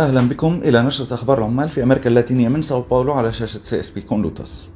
أهلا 0.00 0.28
بكم 0.28 0.60
إلى 0.64 0.82
نشرة 0.82 1.14
أخبار 1.14 1.38
العمال 1.38 1.68
في 1.68 1.82
أمريكا 1.82 2.08
اللاتينية 2.10 2.48
من 2.48 2.62
ساو 2.62 2.80
باولو 2.80 3.12
على 3.12 3.32
شاشة 3.32 3.60
CSP 3.62 4.00
Conlutas 4.00 4.68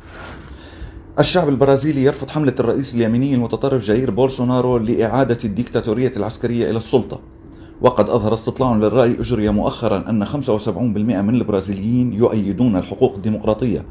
الشعب 1.19 1.49
البرازيلي 1.49 2.03
يرفض 2.03 2.29
حملة 2.29 2.55
الرئيس 2.61 2.95
اليميني 2.95 3.35
المتطرف 3.35 3.85
جاير 3.85 4.11
بولسونارو 4.11 4.79
لإعادة 4.79 5.39
الديكتاتورية 5.45 6.13
العسكرية 6.17 6.71
إلى 6.71 6.77
السلطة. 6.77 7.21
وقد 7.81 8.11
أظهر 8.11 8.35
استطلاع 8.35 8.77
للرأي 8.77 9.21
أجري 9.21 9.49
مؤخرا 9.49 10.11
أن 10.11 10.25
75% 10.25 10.79
من 10.79 11.35
البرازيليين 11.35 12.13
يؤيدون 12.13 12.77
الحقوق 12.77 13.15
الديمقراطية 13.15 13.85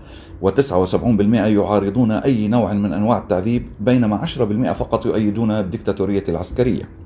و79% 0.43 1.21
يعارضون 1.34 2.11
أي 2.11 2.47
نوع 2.47 2.73
من 2.73 2.93
أنواع 2.93 3.18
التعذيب 3.18 3.68
بينما 3.79 4.25
10% 4.25 4.71
فقط 4.71 5.06
يؤيدون 5.06 5.51
الديكتاتورية 5.51 6.23
العسكرية. 6.29 7.03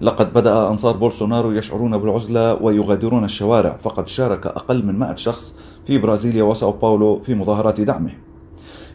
لقد 0.00 0.32
بدأ 0.32 0.68
أنصار 0.68 0.96
بولسونارو 0.96 1.52
يشعرون 1.52 1.98
بالعزلة 1.98 2.62
ويغادرون 2.62 3.24
الشوارع 3.24 3.76
فقد 3.76 4.08
شارك 4.08 4.46
أقل 4.46 4.86
من 4.86 4.98
100 4.98 5.16
شخص 5.16 5.54
في 5.86 5.98
برازيليا 5.98 6.42
وساو 6.42 6.72
باولو 6.72 7.18
في 7.18 7.34
مظاهرات 7.34 7.80
دعمه. 7.80 8.10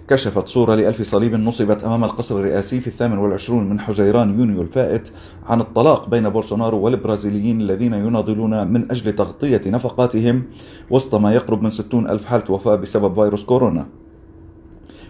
كشفت 0.07 0.48
صورة 0.48 0.76
لألف 0.76 1.02
صليب 1.02 1.35
نصبت 1.35 1.84
أمام 1.84 2.04
القصر 2.04 2.40
الرئاسي 2.40 2.80
في 2.80 2.88
الثامن 2.88 3.18
والعشرون 3.18 3.70
من 3.70 3.80
حزيران 3.80 4.40
يونيو 4.40 4.62
الفائت 4.62 5.12
عن 5.45 5.62
الطلاق 5.62 6.09
بين 6.09 6.30
بولسونارو 6.30 6.77
والبرازيليين 6.77 7.62
الذين 7.62 7.93
يناضلون 7.93 8.68
من 8.68 8.91
أجل 8.91 9.16
تغطية 9.16 9.62
نفقاتهم 9.66 10.43
وسط 10.90 11.16
ما 11.16 11.34
يقرب 11.34 11.62
من 11.62 11.71
ستون 11.71 12.09
ألف 12.09 12.26
حالة 12.26 12.52
وفاة 12.52 12.76
بسبب 12.76 13.13
فيروس 13.13 13.43
كورونا. 13.43 13.88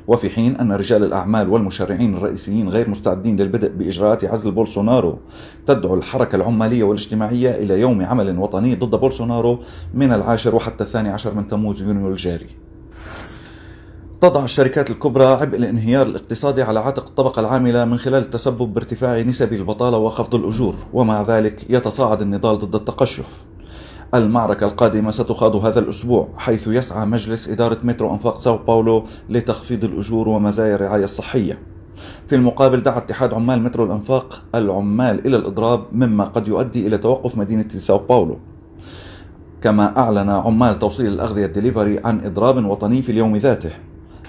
وفي 0.08 0.30
حين 0.30 0.56
أن 0.56 0.72
رجال 0.72 1.04
الأعمال 1.04 1.50
والمشرعين 1.50 2.16
الرئيسيين 2.16 2.70
غير 2.70 2.90
مستعدين 2.90 3.38
للبدء 3.38 3.72
بإجراءات 3.72 4.26
عزل 4.26 4.52
بولسونارو 4.52 5.20
تدعو 5.66 5.96
الحركة 5.96 6.36
العمالية 6.36 6.84
والاجتماعية 6.84 7.52
إلى 7.52 7.80
يوم 7.80 8.02
عمل 8.02 8.38
وطني 8.38 8.76
ضد 8.76 8.96
بولسونارو 8.96 9.60
من 9.94 10.12
العاشر 10.12 10.56
وحتى 10.56 10.84
الثاني 10.84 11.10
عشر 11.10 11.34
من 11.34 11.48
تموز 11.48 11.82
يونيو 11.82 12.08
الجاري. 12.08 12.50
تضع 14.22 14.44
الشركات 14.44 14.90
الكبرى 14.90 15.26
عبء 15.26 15.58
الانهيار 15.58 16.06
الاقتصادي 16.08 16.62
على 16.62 16.80
عاتق 16.80 17.06
الطبقة 17.06 17.40
العاملة 17.40 17.86
من 17.86 17.98
خلال 17.98 18.24
التسبب 18.24 18.74
بارتفاع 18.74 19.22
نسب 19.22 19.54
البطالة 19.54 19.98
وخفض 19.98 20.36
الأجور 20.36 20.76
ومع 20.94 21.22
ذلك 21.22 21.66
يتصاعد 21.70 22.22
النضال 22.22 22.60
ضد 22.60 22.76
التقشف. 22.76 23.44
المعركة 24.14 24.66
القادمة 24.68 25.12
ستخاض 25.12 25.56
هذا 25.56 25.80
الأسبوع 25.80 26.28
حيث 26.38 26.68
يسعى 26.68 27.06
مجلس 27.06 27.50
إدارة 27.50 27.78
مترو 27.84 28.14
أنفاق 28.14 28.40
ساو 28.40 28.58
باولو 28.58 29.04
لتخفيض 29.30 29.84
الأجور 29.84 30.30
ومزايا 30.30 30.76
الرعاية 30.76 31.04
الصحية. 31.04 31.60
في 32.28 32.36
المقابل 32.36 32.82
دعا 32.82 32.98
اتحاد 32.98 33.34
عمال 33.34 33.62
مترو 33.62 33.86
الأنفاق 33.86 34.42
العمال 34.56 35.28
إلى 35.28 35.38
الإضراب 35.38 35.86
مما 35.92 36.24
قد 36.24 36.48
يؤدي 36.48 36.88
إلى 36.88 36.98
توقف 36.98 37.38
مدينة 37.38 37.68
ساو 37.68 37.98
باولو. 37.98 38.38
كما 39.62 39.98
أعلن 39.98 40.30
عمال 40.30 40.80
توصيل 40.80 41.08
الأغذية 41.08 41.46
الدليفري 41.46 42.00
عن 42.06 42.26
إضراب 42.26 42.66
وطني 42.66 43.02
في 43.02 43.12
اليوم 43.12 43.38
ذاته. 43.38 43.72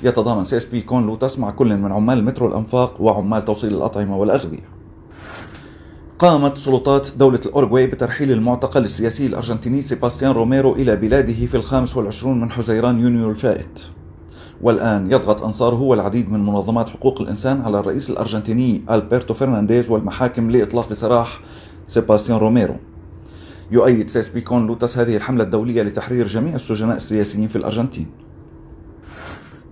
يتضامن 0.03 0.45
CSP 0.45 0.81
Conlutas 0.81 1.39
مع 1.39 1.51
كل 1.51 1.77
من 1.77 1.93
عمال 1.93 2.25
مترو 2.25 2.47
الأنفاق 2.47 3.01
وعمال 3.01 3.45
توصيل 3.45 3.75
الأطعمة 3.75 4.17
والأغذية. 4.17 4.74
قامت 6.25 6.57
سلطات 6.57 7.09
دولة 7.19 7.41
الأورغواي 7.47 7.87
بترحيل 7.87 8.33
المعتقل 8.33 8.85
السياسي 8.85 9.27
الأرجنتيني 9.27 9.83
سيباستيان 9.83 10.31
روميرو 10.31 10.73
إلى 10.73 10.97
بلاده 10.97 11.47
في 11.47 11.55
الخامس 11.55 11.97
والعشرون 11.97 12.41
من 12.41 12.51
حزيران 12.51 13.01
يونيو 13.01 13.31
الفائت. 13.31 13.81
والآن 14.63 15.13
يضغط 15.13 15.43
أنصاره 15.43 15.81
والعديد 15.81 16.33
من 16.33 16.47
منظمات 16.47 16.89
حقوق 16.89 17.21
الإنسان 17.21 17.61
على 17.61 17.81
الرئيس 17.81 18.11
الأرجنتيني 18.11 18.83
ألبرتو 18.91 19.35
فرنانديز 19.35 19.91
والمحاكم 19.91 20.51
لإطلاق 20.51 20.93
سراح 20.93 21.41
سيباستيان 21.87 22.39
روميرو. 22.39 22.77
يؤيد 23.71 24.11
CSP 24.11 24.29
Conlutas 24.29 24.79
هذه 24.97 25.17
الحملة 25.17 25.45
الدولية 25.45 25.83
لتحرير 25.83 26.27
جميع 26.27 26.55
السجناء 26.55 26.97
السياسيين 26.97 27.49
في 27.49 27.57
الأرجنتين. 27.57 28.24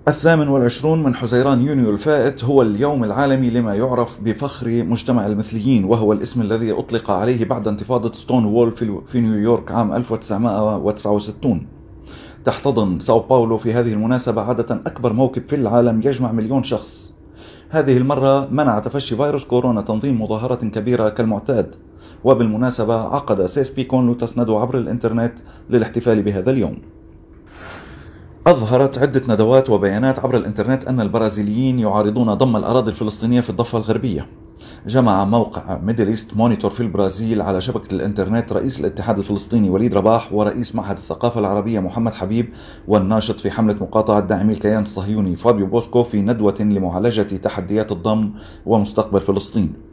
الثامن 0.08 0.48
والعشرون 0.48 1.02
من 1.02 1.14
حزيران 1.14 1.66
يونيو 1.66 1.90
الفائت 1.90 2.44
هو 2.44 2.62
اليوم 2.62 3.04
العالمي 3.04 3.50
لما 3.50 3.74
يعرف 3.74 4.20
بفخر 4.22 4.84
مجتمع 4.84 5.26
المثليين 5.26 5.84
وهو 5.84 6.12
الاسم 6.12 6.40
الذي 6.40 6.72
أطلق 6.72 7.10
عليه 7.10 7.44
بعد 7.44 7.68
انتفاضة 7.68 8.12
Stonewall 8.12 8.72
في 9.06 9.20
نيويورك 9.20 9.72
عام 9.72 9.92
1969 9.92 11.66
تحتضن 12.44 12.98
ساو 12.98 13.20
باولو 13.20 13.58
في 13.58 13.72
هذه 13.72 13.92
المناسبة 13.92 14.42
عادة 14.42 14.74
أكبر 14.86 15.12
موكب 15.12 15.48
في 15.48 15.56
العالم 15.56 16.00
يجمع 16.04 16.32
مليون 16.32 16.62
شخص. 16.62 17.14
هذه 17.70 17.96
المرة 17.96 18.48
منع 18.50 18.78
تفشي 18.78 19.16
فيروس 19.16 19.44
كورونا 19.44 19.80
تنظيم 19.80 20.22
مظاهرة 20.22 20.54
كبيرة 20.54 21.08
كالمعتاد 21.08 21.74
وبالمناسبة 22.24 22.94
عقد 22.94 23.46
CSP 23.46 23.70
Conlutas 23.70 24.38
ندوة 24.38 24.58
عبر 24.58 24.78
الإنترنت 24.78 25.34
للاحتفال 25.70 26.22
بهذا 26.22 26.50
اليوم. 26.50 26.76
أظهرت 28.46 28.98
عدة 28.98 29.22
ندوات 29.28 29.70
وبيانات 29.70 30.18
عبر 30.18 30.36
الإنترنت 30.36 30.84
أن 30.84 31.00
البرازيليين 31.00 31.78
يعارضون 31.78 32.34
ضم 32.34 32.56
الأراضي 32.56 32.90
الفلسطينية 32.90 33.40
في 33.40 33.50
الضفة 33.50 33.78
الغربية. 33.78 34.26
جمع 34.86 35.24
موقع 35.24 35.78
Middle 35.78 36.08
East 36.08 36.36
Monitor 36.36 36.70
في 36.70 36.80
البرازيل 36.80 37.42
على 37.42 37.60
شبكة 37.60 37.94
الإنترنت 37.94 38.52
رئيس 38.52 38.80
الاتحاد 38.80 39.18
الفلسطيني 39.18 39.70
وليد 39.70 39.94
رباح 39.94 40.32
ورئيس 40.32 40.74
معهد 40.74 40.96
الثقافة 40.96 41.40
العربية 41.40 41.80
محمد 41.80 42.14
حبيب 42.14 42.48
والناشط 42.88 43.40
في 43.40 43.50
حملة 43.50 43.76
مقاطعة 43.80 44.20
داعمي 44.20 44.52
الكيان 44.52 44.82
الصهيوني 44.82 45.36
فابيو 45.36 45.66
بوسكو 45.66 46.04
في 46.04 46.22
ندوة 46.22 46.56
لمعالجة 46.60 47.36
تحديات 47.36 47.92
الضم 47.92 48.30
ومستقبل 48.66 49.20
فلسطين. 49.20 49.91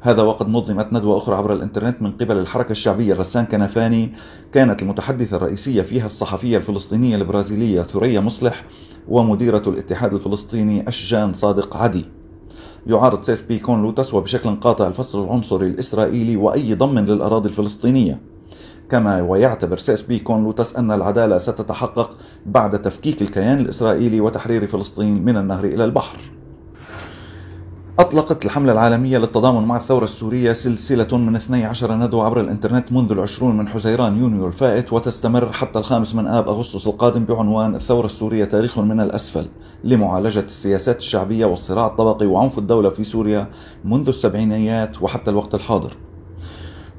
هذا 0.00 0.22
وقد 0.22 0.48
نظمت 0.48 0.92
ندوة 0.92 1.18
أخرى 1.18 1.36
عبر 1.36 1.52
الإنترنت 1.52 2.02
من 2.02 2.12
قبل 2.12 2.38
الحركة 2.38 2.72
الشعبية 2.72 3.14
غسان 3.14 3.44
كنفاني 3.44 4.12
كانت 4.52 4.82
المتحدثة 4.82 5.36
الرئيسية 5.36 5.82
فيها 5.82 6.06
الصحفية 6.06 6.56
الفلسطينية 6.56 7.16
البرازيلية 7.16 7.82
ثريا 7.82 8.20
مصلح 8.20 8.64
ومديرة 9.08 9.62
الاتحاد 9.66 10.14
الفلسطيني 10.14 10.88
أشجان 10.88 11.32
صادق 11.32 11.76
عدي. 11.76 12.04
يعارض 12.86 13.22
CSP 13.22 13.40
Conlutas 13.40 14.14
وبشكل 14.14 14.54
قاطع 14.54 14.86
الفصل 14.86 15.24
العنصري 15.24 15.66
الإسرائيلي 15.66 16.36
وأي 16.36 16.74
ضم 16.74 16.98
للأراضي 16.98 17.48
الفلسطينية. 17.48 18.20
كما 18.90 19.22
ويعتبر 19.22 19.78
سيس 19.78 20.02
بيكون 20.02 20.44
لوتس 20.44 20.76
أن 20.76 20.92
العدالة 20.92 21.38
ستتحقق 21.38 22.16
بعد 22.46 22.82
تفكيك 22.82 23.22
الكيان 23.22 23.60
الإسرائيلي 23.60 24.20
وتحرير 24.20 24.66
فلسطين 24.66 25.24
من 25.24 25.36
النهر 25.36 25.64
إلى 25.64 25.84
البحر. 25.84 26.35
أطلقت 27.98 28.44
الحملة 28.44 28.72
العالمية 28.72 29.18
للتضامن 29.18 29.66
مع 29.68 29.76
الثورة 29.76 30.04
السورية 30.04 30.52
سلسلة 30.52 31.16
من 31.18 31.36
12 31.36 31.94
ندوة 31.94 32.24
عبر 32.24 32.40
الإنترنت 32.40 32.92
منذ 32.92 33.12
العشرون 33.12 33.56
من 33.56 33.68
حزيران 33.68 34.18
يونيو 34.18 34.46
الفائت 34.46 34.92
وتستمر 34.92 35.52
حتى 35.52 35.78
الخامس 35.78 36.14
من 36.14 36.26
آب 36.26 36.48
أغسطس 36.48 36.86
القادم 36.86 37.24
بعنوان 37.24 37.74
الثورة 37.74 38.06
السورية 38.06 38.44
تاريخ 38.44 38.78
من 38.78 39.00
الأسفل. 39.00 39.46
لمعالجة 39.84 40.40
السياسات 40.40 40.98
الشعبية 40.98 41.46
والصراع 41.46 41.86
الطبقي 41.86 42.26
وعنف 42.26 42.58
الدولة 42.58 42.90
في 42.90 43.04
سوريا 43.04 43.50
منذ 43.84 44.08
السبعينيات 44.08 45.02
وحتى 45.02 45.30
الوقت 45.30 45.54
الحاضر. 45.54 45.92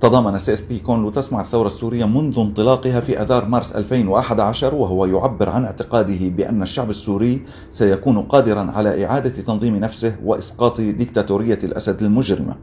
تضامن 0.02 0.40
CSP 0.40 0.80
Conlutas 0.80 1.10
مع 1.10 1.42
الثورة 1.42 1.68
السورية 1.68 2.06
منذ 2.06 2.40
انطلاقها 2.40 3.00
في 3.00 3.22
أذار 3.22 3.46
مارس 3.46 3.72
2011 3.72 4.76
وهو 4.76 5.06
يعبر 5.06 5.50
عن 5.50 5.66
اعتقاده 5.66 6.30
بأن 6.30 6.62
الشعب 6.62 6.90
السوري 6.90 7.42
سيكون 7.72 8.22
قادرا 8.22 8.72
على 8.76 9.06
إعادة 9.06 9.30
تنظيم 9.30 9.76
نفسه 9.76 10.16
وإسقاط 10.24 10.82
ديكتاتورية 10.82 11.60
الأسد 11.64 12.04
المجرمة. 12.04 12.56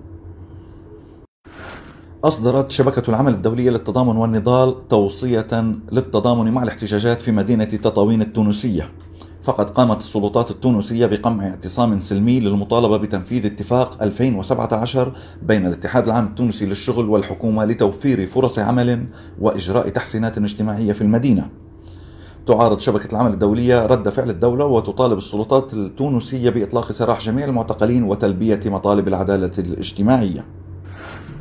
أصدرت 2.24 2.70
شبكة 2.70 3.10
العمل 3.10 3.32
الدولية 3.32 3.70
للتضامن 3.70 4.16
والنضال 4.16 4.88
توصية 4.88 5.74
للتضامن 5.92 6.52
مع 6.52 6.62
الاحتجاجات 6.62 7.22
في 7.22 7.32
مدينة 7.32 7.64
تطاوين 7.64 8.22
التونسية. 8.22 8.90
فقد 9.44 9.70
قامت 9.70 9.98
السلطات 9.98 10.50
التونسية 10.50 11.06
بقمع 11.06 11.46
اعتصام 11.46 12.00
سلمي 12.00 12.40
للمطالبة 12.40 12.96
بتنفيذ 12.96 13.46
اتفاق 13.46 14.02
2017 14.02 15.12
بين 15.42 15.66
الاتحاد 15.66 16.04
العام 16.04 16.26
التونسي 16.26 16.66
للشغل 16.66 17.08
والحكومة 17.08 17.64
لتوفير 17.64 18.26
فرص 18.26 18.58
عمل 18.58 19.06
وإجراء 19.40 19.88
تحسينات 19.88 20.38
اجتماعية 20.38 20.92
في 20.92 21.00
المدينة. 21.00 21.48
تعارض 22.46 22.78
شبكة 22.78 23.12
العمل 23.12 23.32
الدولية 23.32 23.86
رد 23.86 24.08
فعل 24.08 24.30
الدولة 24.30 24.64
وتطالب 24.64 25.18
السلطات 25.18 25.74
التونسية 25.74 26.50
بإطلاق 26.50 26.92
سراح 26.92 27.20
جميع 27.20 27.44
المعتقلين 27.44 28.04
وتلبية 28.04 28.60
مطالب 28.66 29.08
العدالة 29.08 29.52
الاجتماعية. 29.58 30.44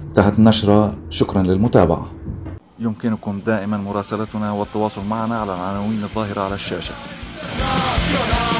انتهت 0.07 0.39
النشرة 0.39 0.93
شكرا 1.09 1.43
للمتابعة. 1.43 2.07
يمكنكم 2.79 3.39
دائما 3.45 3.77
مراسلتنا 3.77 4.51
والتواصل 4.51 5.05
معنا 5.05 5.39
على 5.39 5.53
العناوين 5.53 6.03
الظاهرة 6.03 6.41
على 6.41 6.55
الشاشة. 6.55 6.93
campeonato. 8.11 8.52